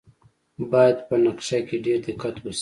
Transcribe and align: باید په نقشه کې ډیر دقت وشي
باید 0.71 0.97
په 1.09 1.15
نقشه 1.25 1.59
کې 1.67 1.77
ډیر 1.85 1.99
دقت 2.07 2.35
وشي 2.41 2.59